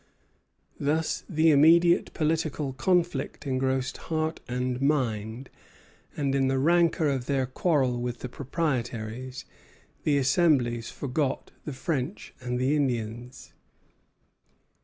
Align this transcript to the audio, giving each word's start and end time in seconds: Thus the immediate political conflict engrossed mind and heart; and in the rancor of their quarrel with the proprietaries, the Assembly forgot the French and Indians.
Thus 0.79 1.23
the 1.29 1.51
immediate 1.51 2.11
political 2.15 2.73
conflict 2.73 3.45
engrossed 3.45 3.99
mind 4.09 4.39
and 4.47 4.77
heart; 4.79 5.49
and 6.17 6.33
in 6.33 6.47
the 6.47 6.57
rancor 6.57 7.07
of 7.07 7.27
their 7.27 7.45
quarrel 7.45 8.01
with 8.01 8.21
the 8.21 8.27
proprietaries, 8.27 9.45
the 10.01 10.17
Assembly 10.17 10.81
forgot 10.81 11.51
the 11.65 11.73
French 11.73 12.33
and 12.41 12.59
Indians. 12.59 13.53